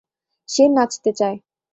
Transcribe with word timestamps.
সে 0.49 0.63
নাচতে 0.67 1.11
চায়। 1.19 1.37